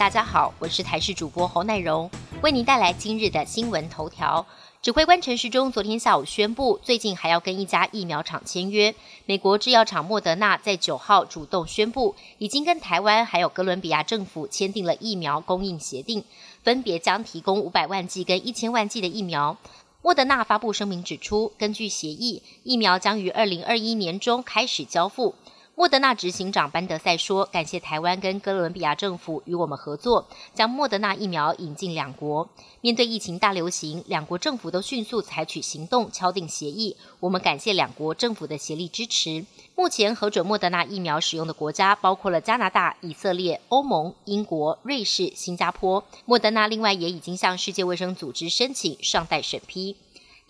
[0.00, 2.10] 大家好，我是台视主播侯乃荣，
[2.42, 4.46] 为您带来今日的新闻头条。
[4.80, 8.94] 指挥官陈时中昨天下午宣布，最近还要跟一家疫苗厂签约。
[9.26, 16.24] 美国制药厂莫德纳在九号主动宣布，已经跟台湾还有哥伦比亚政府签订了疫苗供应协定，
[16.62, 19.58] 分别将提供五百万剂跟一千万剂的疫苗。
[20.00, 25.34] 莫德纳发布声明指出，根据协议，疫苗将于二零二一年中开始交付。
[25.80, 32.46] 莫德纳执行长班德赛说：“感谢台湾跟哥伦比亚政府与我们合作，将莫德纳疫苗引进两国。
[32.82, 36.98] 面对疫情大流行，两国政府都迅速采取行动，敲定协议。
[37.18, 39.46] 我们感谢两国政府的协力支持。
[39.74, 46.04] 目前核准莫德纳疫苗使用的国家包括了加拿大、以色列、欧盟、英国、瑞士、新加坡。
[46.26, 49.96] 莫德纳另外也已经向世界卫生组织申请，尚待审批。”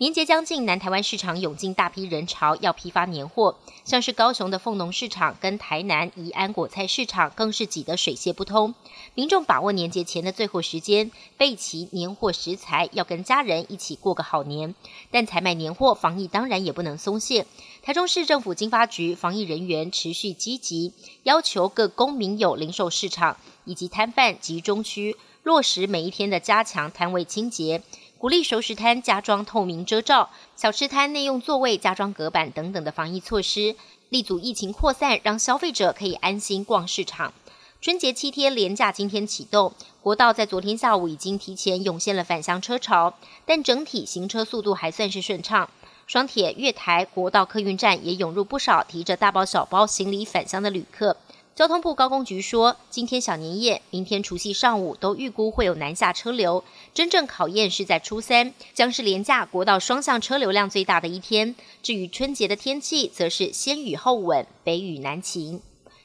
[0.01, 3.59] 年节将近，南台湾市场涌进大批人潮，要批发年货。
[3.85, 8.73] 像是高雄的凤农市场跟台南宜安果菜市场，更是挤得水泄不通。
[9.13, 14.73] 民众把握年节前的最后时间，备齐年货食材，要跟家人一起过个好年。
[15.11, 17.45] 但采买年货，防疫当然也不能松懈。
[17.83, 27.83] 台中市政府经发局防疫人员持续积极，要求各公民有零售市场以及摊贩集中区，落实每一天的加强摊位清洁。
[28.21, 33.75] 鼓励熟食摊加装透明遮罩，小吃摊内用座位加装隔板等等的防疫措施，
[34.09, 37.33] 立足疫情扩散，让消费者可以安心逛市场。
[37.81, 45.67] 春节七天连假今天启动，国道在昨天下午已经提前涌现了返乡车潮，但整体行车速度还算是顺畅。
[46.05, 51.17] 双铁、月台、国道客运站也涌入不少提着大包小包行李返乡的旅客。
[51.53, 61.53] 交通部高工局说，今天小年夜，明天除夕上午都预估会有南下车流，真正考验是在初三，将是廉价国道双向车流量最大的一天。
[61.83, 65.61] 至于春节的天气，则是先雨后稳，北雨南晴。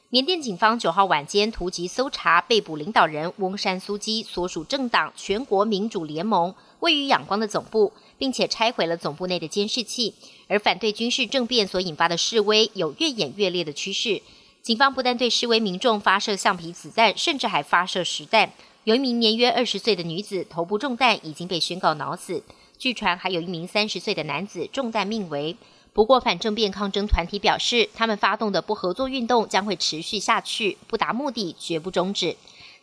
[0.09, 10.13] 缅甸警方九号晚间突击搜查被捕领导人翁山苏基所属政党全国民主联盟位于仰光的总部，并且拆毁了总部内的监视器。
[10.47, 14.21] 而反对军事政变所引发的示威有越演越烈的趋势。
[14.67, 18.51] 警方不但对示威民众发射橡皮子弹，甚至还发射实弹。
[18.83, 22.43] 有一名年约二十岁的女子头部中弹，已经被宣告脑死。
[22.77, 25.55] 据传还有一名三十岁的男子中弹命危。
[25.93, 32.35] 不过，反政变抗争团体表示，他们发动的不合作运动将会持续下去，不达目的绝不终止。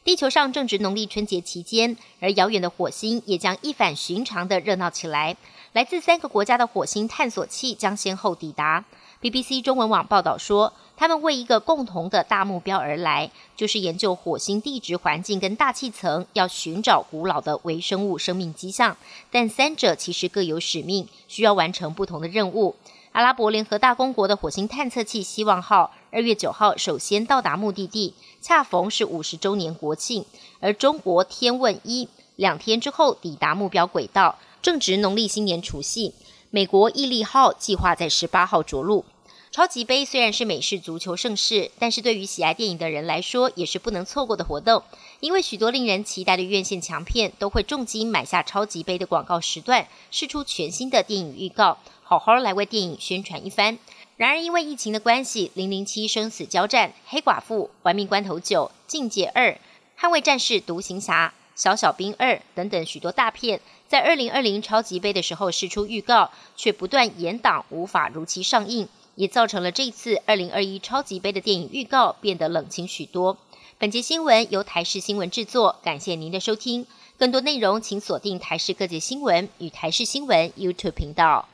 [0.03, 5.37] 地球上正值农历春节期间，而遥远的火星也将一反寻常的热闹起来。
[5.75, 8.87] 来自三个国家的火星探索器将先后抵达。
[9.25, 10.75] BBC 中文网报道说。
[10.97, 18.97] 他们为一个共同的大目标而来，就是研究火星地质环境跟大气层，要寻找古老的微生物生命迹象。
[19.33, 22.77] 但三者其实各有使命，需要完成不同的任务。
[23.11, 30.23] 阿拉伯联合大公国的火星探测器“希望号”二月九号首先到达目的地，恰逢是五十周年国庆；
[30.61, 36.15] 而中国天问一两天之后抵达目标轨道，正值农历新年除夕。
[36.51, 39.05] 美国毅力号计划在十八号着陆。
[39.55, 44.83] 超级杯虽然是美式足球盛事，但是对于喜爱电影的人来说，也是不能错过的活动。
[45.21, 53.79] 因为许多令人期待的院线强片都会重金买下超级杯的广告时段，试出全新的电影预告，好好来为电影宣传一番。
[54.17, 59.51] 然而，因为疫情的关系，《零零七生死交战》、《黑寡妇》、《玩命关头九》、《境界二》、
[59.97, 61.33] 《捍卫战士》、《独行侠》、
[61.63, 68.89] 《小小兵二》等等许多大片，在二零二零超级杯的时候试出预告，却不断延档，无法如期上映。
[69.17, 73.37] 也造成了这次二零二一超级杯的电影预告变得冷清许多。
[73.79, 76.87] 本节新闻由台视新闻制作，感谢您的收听。
[77.19, 81.49] 更多内容请锁定台视各界新闻与台视新闻 YouTube 频道。